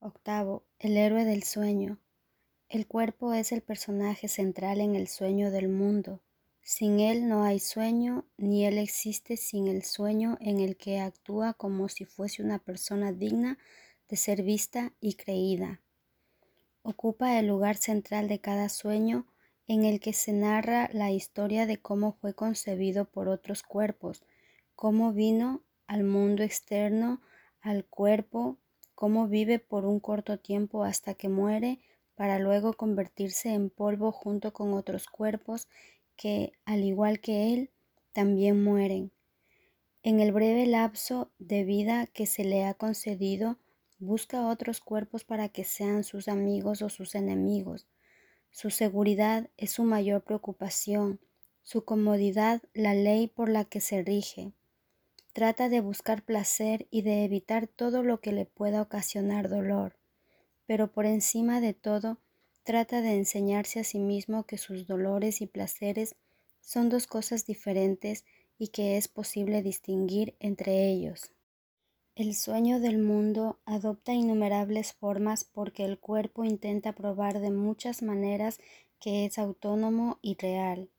[0.00, 1.98] Octavo, el héroe del sueño.
[2.68, 6.20] El cuerpo es el personaje central en el sueño del mundo.
[6.62, 11.52] Sin él no hay sueño, ni él existe sin el sueño en el que actúa
[11.52, 13.58] como si fuese una persona digna
[14.08, 15.80] de ser vista y creída.
[16.82, 19.26] Ocupa el lugar central de cada sueño
[19.66, 24.22] en el que se narra la historia de cómo fue concebido por otros cuerpos,
[24.76, 27.20] cómo vino al mundo externo,
[27.60, 28.58] al cuerpo,
[28.98, 31.78] cómo vive por un corto tiempo hasta que muere
[32.16, 35.68] para luego convertirse en polvo junto con otros cuerpos
[36.16, 37.70] que, al igual que él,
[38.12, 39.12] también mueren.
[40.02, 43.60] En el breve lapso de vida que se le ha concedido,
[44.00, 47.86] busca otros cuerpos para que sean sus amigos o sus enemigos.
[48.50, 51.20] Su seguridad es su mayor preocupación,
[51.62, 54.54] su comodidad la ley por la que se rige.
[55.32, 59.96] Trata de buscar placer y de evitar todo lo que le pueda ocasionar dolor,
[60.66, 62.18] pero por encima de todo,
[62.64, 66.16] trata de enseñarse a sí mismo que sus dolores y placeres
[66.60, 68.24] son dos cosas diferentes
[68.58, 71.32] y que es posible distinguir entre ellos.
[72.14, 78.58] El sueño del mundo adopta innumerables formas porque el cuerpo intenta probar de muchas maneras
[78.98, 80.90] que es autónomo y real.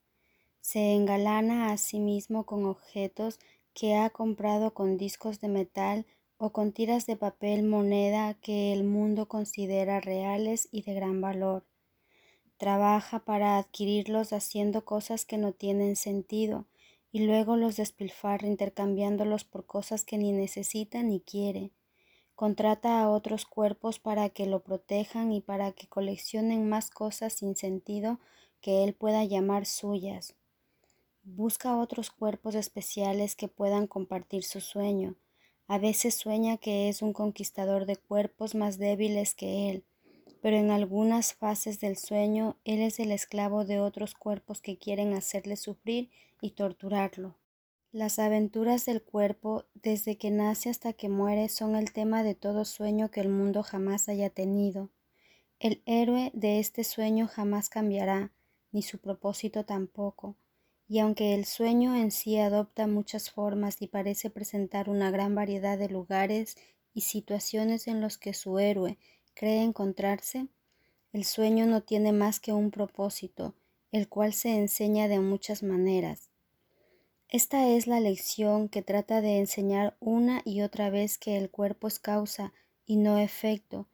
[0.61, 3.37] Se engalana a sí mismo con objetos
[3.79, 6.05] que ha comprado con discos de metal
[6.37, 11.65] o con tiras de papel moneda que el mundo considera reales y de gran valor.
[12.57, 16.65] Trabaja para adquirirlos haciendo cosas que no tienen sentido
[17.13, 21.71] y luego los despilfarra intercambiándolos por cosas que ni necesita ni quiere.
[22.35, 27.55] Contrata a otros cuerpos para que lo protejan y para que coleccionen más cosas sin
[27.55, 28.19] sentido
[28.59, 30.35] que él pueda llamar suyas.
[31.23, 35.15] Busca otros cuerpos especiales que puedan compartir su sueño.
[35.67, 39.83] A veces sueña que es un conquistador de cuerpos más débiles que él,
[40.41, 45.13] pero en algunas fases del sueño él es el esclavo de otros cuerpos que quieren
[45.13, 46.09] hacerle sufrir
[46.41, 47.35] y torturarlo.
[47.91, 52.63] Las aventuras del cuerpo, desde que nace hasta que muere, son el tema de todo
[52.63, 54.89] sueño que el mundo jamás haya tenido.
[55.59, 58.31] El héroe de este sueño jamás cambiará,
[58.71, 60.37] ni su propósito tampoco
[60.89, 65.77] y aunque el sueño en sí adopta muchas formas y parece presentar una gran variedad
[65.77, 66.57] de lugares
[66.95, 68.97] y situaciones en los que su héroe
[69.35, 70.47] cree encontrarse,
[71.13, 73.53] el sueño no tiene más que un propósito,
[73.91, 76.31] el cual se enseña de muchas maneras.
[77.27, 81.87] Esta es la lección que trata de enseñar una y otra vez que el cuerpo
[81.87, 82.51] es causa
[82.87, 83.87] y no efecto,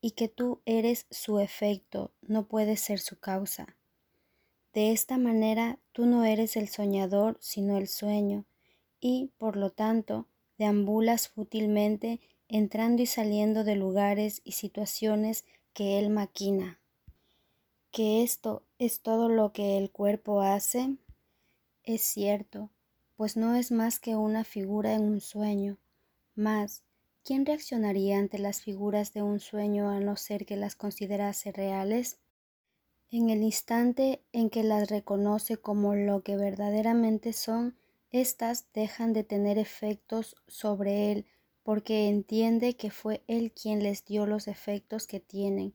[0.00, 3.76] y que tú eres su efecto, no puedes ser su causa.
[4.72, 8.44] De esta manera tú no eres el soñador, sino el sueño,
[9.00, 10.26] y, por lo tanto,
[10.58, 16.78] deambulas fútilmente entrando y saliendo de lugares y situaciones que él maquina.
[17.90, 20.96] ¿Que esto es todo lo que el cuerpo hace?
[21.82, 22.70] Es cierto,
[23.16, 25.78] pues no es más que una figura en un sueño.
[26.36, 26.84] Mas,
[27.24, 32.19] ¿quién reaccionaría ante las figuras de un sueño a no ser que las considerase reales?
[33.12, 37.76] En el instante en que las reconoce como lo que verdaderamente son,
[38.12, 41.26] éstas dejan de tener efectos sobre él
[41.64, 45.74] porque entiende que fue él quien les dio los efectos que tienen,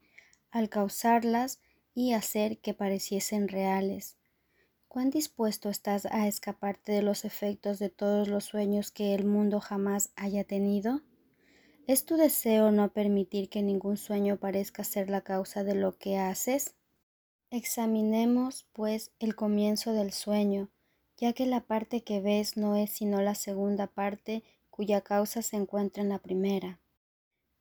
[0.50, 1.60] al causarlas
[1.94, 4.16] y hacer que pareciesen reales.
[4.88, 9.60] ¿Cuán dispuesto estás a escaparte de los efectos de todos los sueños que el mundo
[9.60, 11.02] jamás haya tenido?
[11.86, 16.16] ¿Es tu deseo no permitir que ningún sueño parezca ser la causa de lo que
[16.16, 16.75] haces?
[17.50, 20.70] Examinemos, pues, el comienzo del sueño,
[21.16, 25.56] ya que la parte que ves no es sino la segunda parte cuya causa se
[25.56, 26.80] encuentra en la primera.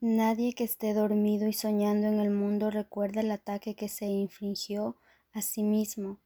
[0.02, 4.98] Nadie que esté dormido y soñando en el mundo recuerda el ataque que se infligió
[5.34, 6.20] a sí mismo.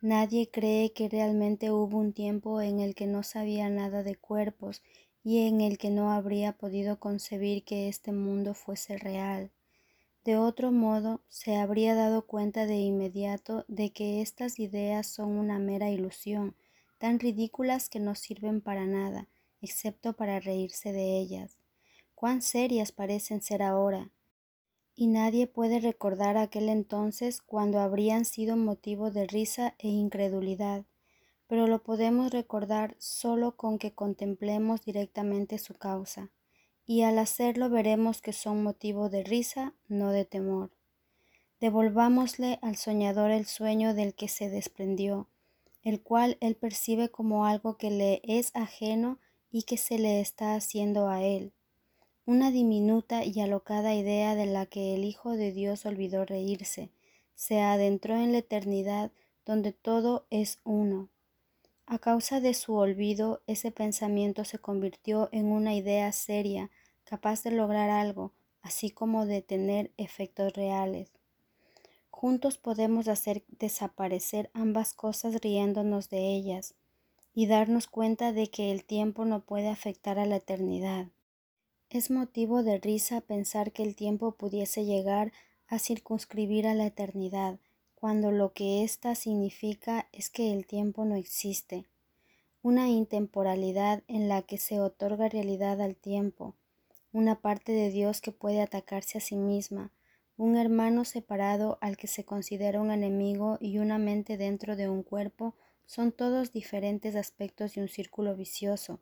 [0.00, 4.82] Nadie cree que realmente hubo un tiempo en el que no sabía nada de cuerpos
[5.22, 9.52] y en el que no habría podido concebir que este mundo fuese real.
[10.24, 15.58] De otro modo, se habría dado cuenta de inmediato de que estas ideas son una
[15.58, 16.56] mera ilusión,
[16.96, 19.28] tan ridículas que no sirven para nada,
[19.60, 21.58] excepto para reírse de ellas.
[22.14, 24.12] Cuán serias parecen ser ahora.
[24.94, 30.86] Y nadie puede recordar aquel entonces cuando habrían sido motivo de risa e incredulidad,
[31.48, 36.30] pero lo podemos recordar solo con que contemplemos directamente su causa
[36.86, 40.70] y al hacerlo veremos que son motivo de risa, no de temor.
[41.60, 45.28] Devolvámosle al soñador el sueño del que se desprendió,
[45.82, 49.18] el cual él percibe como algo que le es ajeno
[49.50, 51.52] y que se le está haciendo a él.
[52.26, 56.90] una diminuta y alocada idea de la que el Hijo de Dios olvidó reírse,
[57.34, 59.10] se adentró en la eternidad
[59.44, 61.10] donde todo es uno.
[61.86, 66.70] A causa de su olvido, ese pensamiento se convirtió en una idea seria,
[67.04, 68.32] capaz de lograr algo,
[68.62, 71.10] así como de tener efectos reales.
[72.08, 76.74] Juntos podemos hacer desaparecer ambas cosas riéndonos de ellas
[77.34, 81.08] y darnos cuenta de que el tiempo no puede afectar a la eternidad.
[81.90, 85.32] Es motivo de risa pensar que el tiempo pudiese llegar
[85.66, 87.58] a circunscribir a la eternidad,
[88.04, 91.86] cuando lo que ésta significa es que el tiempo no existe,
[92.60, 96.54] una intemporalidad en la que se otorga realidad al tiempo,
[97.14, 99.90] una parte de Dios que puede atacarse a sí misma,
[100.36, 105.02] un hermano separado al que se considera un enemigo y una mente dentro de un
[105.02, 105.54] cuerpo
[105.86, 109.00] son todos diferentes aspectos de un círculo vicioso,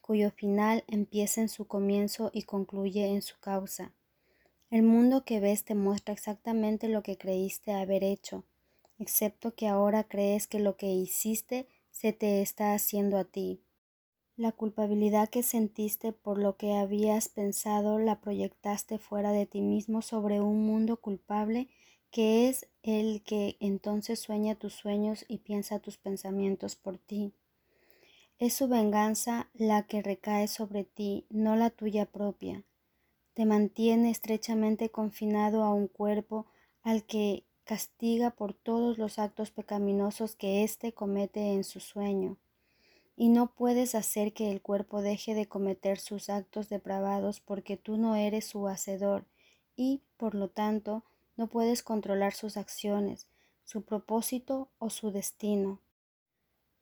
[0.00, 3.92] cuyo final empieza en su comienzo y concluye en su causa.
[4.70, 8.44] El mundo que ves te muestra exactamente lo que creíste haber hecho,
[9.00, 13.64] excepto que ahora crees que lo que hiciste se te está haciendo a ti.
[14.36, 20.02] La culpabilidad que sentiste por lo que habías pensado la proyectaste fuera de ti mismo
[20.02, 21.68] sobre un mundo culpable
[22.12, 27.32] que es el que entonces sueña tus sueños y piensa tus pensamientos por ti.
[28.38, 32.64] Es su venganza la que recae sobre ti, no la tuya propia
[33.40, 36.44] te mantiene estrechamente confinado a un cuerpo
[36.82, 42.36] al que castiga por todos los actos pecaminosos que éste comete en su sueño.
[43.16, 47.96] Y no puedes hacer que el cuerpo deje de cometer sus actos depravados porque tú
[47.96, 49.24] no eres su hacedor
[49.74, 51.02] y, por lo tanto,
[51.38, 53.26] no puedes controlar sus acciones,
[53.64, 55.78] su propósito o su destino.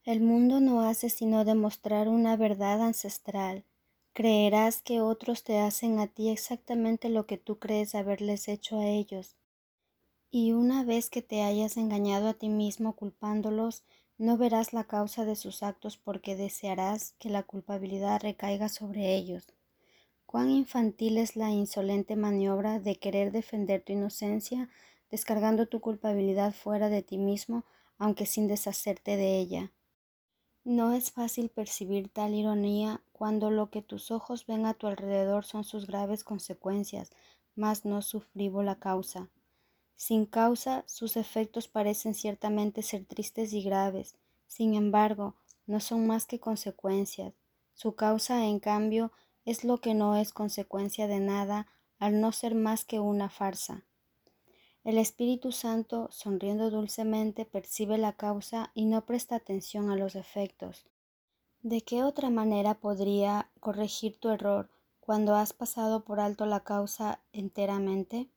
[0.02, 3.62] El mundo no hace sino demostrar una verdad ancestral,
[4.12, 8.86] Creerás que otros te hacen a ti exactamente lo que tú crees haberles hecho a
[8.86, 9.36] ellos.
[10.30, 13.84] Y una vez que te hayas engañado a ti mismo culpándolos,
[14.16, 19.46] no verás la causa de sus actos porque desearás que la culpabilidad recaiga sobre ellos.
[20.26, 24.70] Cuán infantil es la insolente maniobra de querer defender tu inocencia,
[25.10, 27.64] descargando tu culpabilidad fuera de ti mismo,
[27.98, 29.72] aunque sin deshacerte de ella.
[30.64, 35.44] No es fácil percibir tal ironía cuando lo que tus ojos ven a tu alrededor
[35.44, 37.10] son sus graves consecuencias,
[37.56, 39.30] mas no su frívola causa.
[39.96, 44.14] Sin causa, sus efectos parecen ciertamente ser tristes y graves,
[44.46, 45.34] sin embargo,
[45.66, 47.34] no son más que consecuencias.
[47.74, 49.10] Su causa, en cambio,
[49.44, 51.66] es lo que no es consecuencia de nada,
[51.98, 53.87] al no ser más que una farsa.
[54.88, 60.86] El Espíritu Santo, sonriendo dulcemente, percibe la causa y no presta atención a los efectos.
[61.60, 64.70] ¿De qué otra manera podría corregir tu error
[65.00, 68.30] cuando has pasado por alto la causa enteramente?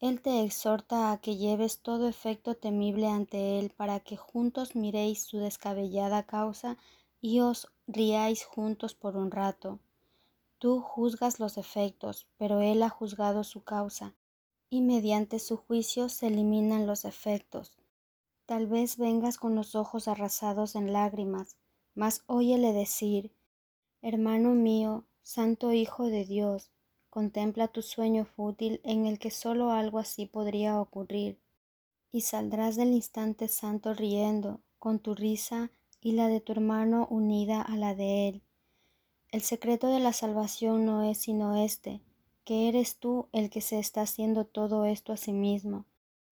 [0.00, 5.22] Él te exhorta a que lleves todo efecto temible ante Él para que juntos miréis
[5.22, 6.78] su descabellada causa
[7.20, 9.80] y os riáis juntos por un rato.
[10.56, 14.14] Tú juzgas los efectos, pero Él ha juzgado su causa
[14.70, 17.78] y mediante su juicio se eliminan los efectos.
[18.46, 21.56] Tal vez vengas con los ojos arrasados en lágrimas,
[21.94, 23.32] mas óyele decir,
[24.00, 26.70] Hermano mío, Santo Hijo de Dios,
[27.10, 31.40] contempla tu sueño fútil en el que sólo algo así podría ocurrir,
[32.12, 37.60] y saldrás del instante santo riendo, con tu risa y la de tu hermano unida
[37.60, 38.42] a la de él.
[39.30, 42.00] El secreto de la salvación no es sino este,
[42.48, 45.84] que eres tú el que se está haciendo todo esto a sí mismo.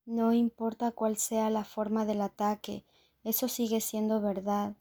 [0.07, 2.87] No importa cuál sea la forma del ataque,
[3.23, 4.77] eso sigue siendo verdad.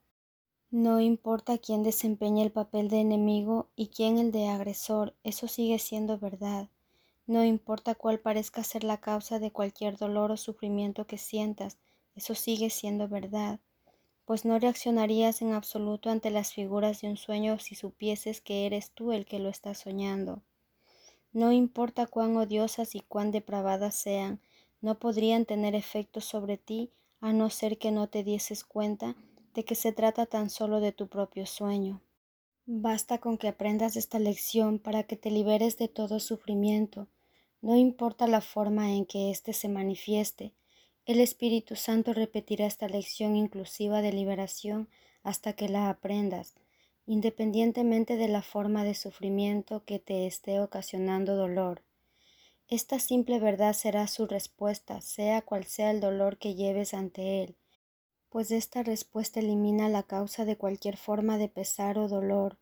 [0.72, 5.78] No importa quién desempeñe el papel de enemigo y quién el de agresor, eso sigue
[5.78, 6.70] siendo verdad.
[7.28, 11.78] No importa cuál parezca ser la causa de cualquier dolor o sufrimiento que sientas,
[12.16, 13.60] eso sigue siendo verdad,
[14.24, 18.92] pues no reaccionarías en absoluto ante las figuras de un sueño si supieses que eres
[18.92, 20.42] tú el que lo está soñando.
[21.36, 24.40] No importa cuán odiosas y cuán depravadas sean,
[24.80, 29.18] no podrían tener efecto sobre ti a no ser que no te dieses cuenta
[29.54, 32.02] de que se trata tan solo de tu propio sueño.
[32.66, 37.10] Basta con que aprendas esta lección para que te liberes de todo sufrimiento.
[37.62, 40.54] No importa la forma en que éste se manifieste,
[41.06, 44.88] el Espíritu Santo repetirá esta lección inclusiva de liberación
[45.22, 46.56] hasta que la aprendas,
[47.06, 51.84] independientemente de la forma de sufrimiento que te esté ocasionando dolor.
[52.68, 57.56] Esta simple verdad será su respuesta, sea cual sea el dolor que lleves ante él,
[58.30, 62.58] pues esta respuesta elimina la causa de cualquier forma de pesar o dolor.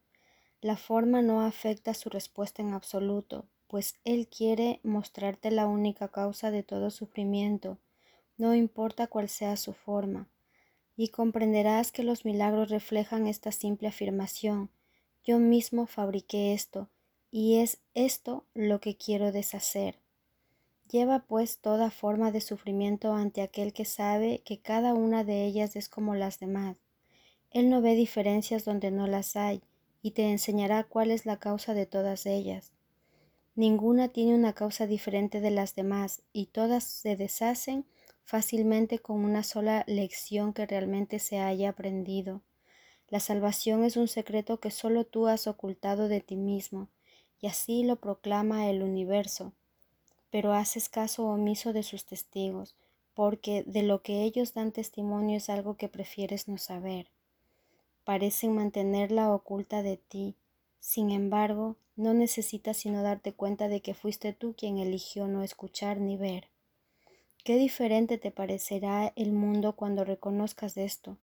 [0.62, 6.52] La forma no afecta su respuesta en absoluto, pues Él quiere mostrarte la única causa
[6.52, 7.80] de todo sufrimiento,
[8.38, 10.28] no importa cuál sea su forma.
[10.96, 14.70] Y comprenderás que los milagros reflejan esta simple afirmación.
[15.24, 16.90] Yo mismo fabriqué esto,
[17.32, 20.00] y es esto lo que quiero deshacer.
[20.90, 25.76] Lleva pues toda forma de sufrimiento ante aquel que sabe que cada una de ellas
[25.76, 26.78] es como las demás.
[27.50, 29.64] Él no ve diferencias donde no las hay,
[30.04, 32.74] y te enseñará cuál es la causa de todas ellas.
[33.56, 37.86] Ninguna tiene una causa diferente de las demás, y todas se deshacen
[38.24, 42.42] fácilmente con una sola lección que realmente se haya aprendido.
[43.10, 46.90] La salvación es un secreto que solo tú has ocultado de ti mismo,
[47.40, 49.54] y así lo proclama el universo.
[50.30, 52.76] Pero haces caso omiso de sus testigos,
[53.14, 57.12] porque de lo que ellos dan testimonio es algo que prefieres no saber
[58.04, 60.36] parecen mantenerla oculta de ti.
[60.80, 66.00] Sin embargo, no necesitas sino darte cuenta de que fuiste tú quien eligió no escuchar
[66.00, 66.50] ni ver.
[67.44, 71.18] Qué diferente te parecerá el mundo cuando reconozcas esto.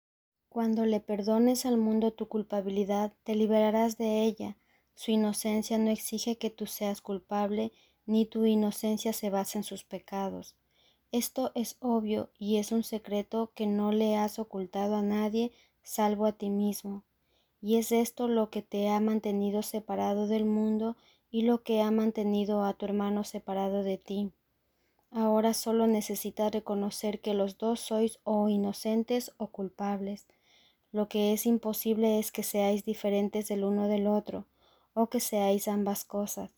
[0.51, 4.59] Cuando le perdones al mundo tu culpabilidad, te liberarás de ella.
[4.95, 7.73] Su inocencia no exige que tú seas culpable,
[8.05, 10.57] ni tu inocencia se basa en sus pecados.
[11.11, 16.27] Esto es obvio y es un secreto que no le has ocultado a nadie salvo
[16.27, 17.03] a ti mismo.
[17.63, 20.99] Y es esto lo que te ha mantenido separado del mundo
[21.31, 24.33] y lo que ha mantenido a tu hermano separado de ti.
[25.13, 30.27] Ahora solo necesitas reconocer que los dos sois o inocentes o culpables.
[30.93, 34.47] Lo que es imposible es que seáis diferentes del uno del otro,
[34.95, 36.53] o que seáis ambas cosas.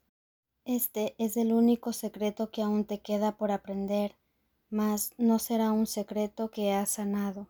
[0.64, 4.16] Este es el único secreto que aún te queda por aprender,
[4.70, 7.48] mas no será un secreto que has sanado.